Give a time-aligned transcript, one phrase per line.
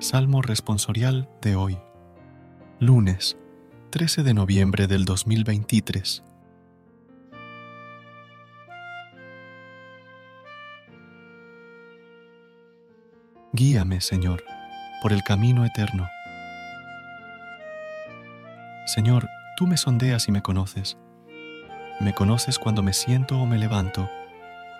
[0.00, 1.78] Salmo responsorial de hoy,
[2.78, 3.36] lunes
[3.90, 6.24] 13 de noviembre del 2023.
[13.52, 14.42] Guíame, Señor,
[15.02, 16.08] por el camino eterno.
[18.86, 20.96] Señor, tú me sondeas y me conoces.
[22.00, 24.08] Me conoces cuando me siento o me levanto,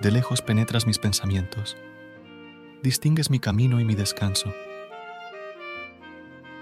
[0.00, 1.76] de lejos penetras mis pensamientos.
[2.82, 4.50] Distingues mi camino y mi descanso.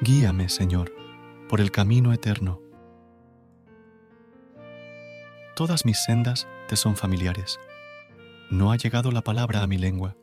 [0.00, 0.94] Guíame, Señor,
[1.48, 2.60] por el camino eterno.
[5.56, 7.58] Todas mis sendas te son familiares.
[8.48, 10.16] No ha llegado la palabra a mi lengua,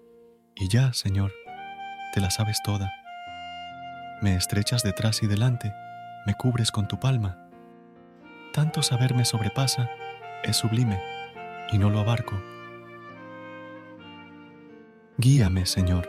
[0.55, 1.33] y ya, Señor,
[2.13, 2.89] te la sabes toda.
[4.21, 5.73] Me estrechas detrás y delante,
[6.25, 7.49] me cubres con tu palma.
[8.53, 9.89] Tanto saber me sobrepasa,
[10.45, 11.01] es sublime,
[11.73, 12.41] y no lo abarco.
[15.17, 16.07] Guíame, Señor,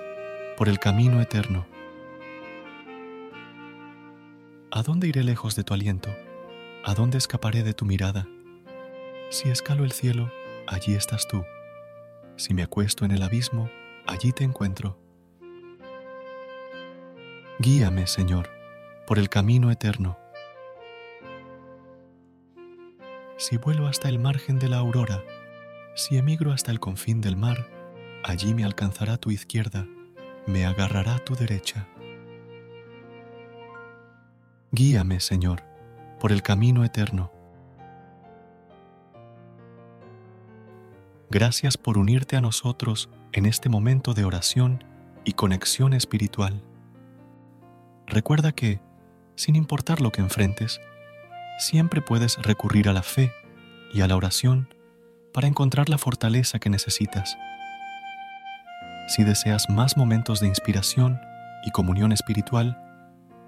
[0.56, 1.66] por el camino eterno.
[4.76, 6.14] ¿A dónde iré lejos de tu aliento?
[6.84, 8.28] ¿A dónde escaparé de tu mirada?
[9.30, 10.30] Si escalo el cielo,
[10.66, 11.42] allí estás tú.
[12.36, 13.70] Si me acuesto en el abismo,
[14.06, 14.98] allí te encuentro.
[17.58, 18.50] Guíame, Señor,
[19.06, 20.18] por el camino eterno.
[23.38, 25.24] Si vuelo hasta el margen de la aurora,
[25.94, 27.66] si emigro hasta el confín del mar,
[28.22, 29.86] allí me alcanzará tu izquierda,
[30.46, 31.88] me agarrará tu derecha.
[34.72, 35.62] Guíame, Señor,
[36.18, 37.30] por el camino eterno.
[41.30, 44.84] Gracias por unirte a nosotros en este momento de oración
[45.24, 46.62] y conexión espiritual.
[48.06, 48.80] Recuerda que,
[49.36, 50.80] sin importar lo que enfrentes,
[51.58, 53.32] siempre puedes recurrir a la fe
[53.92, 54.74] y a la oración
[55.32, 57.36] para encontrar la fortaleza que necesitas.
[59.08, 61.20] Si deseas más momentos de inspiración
[61.64, 62.82] y comunión espiritual,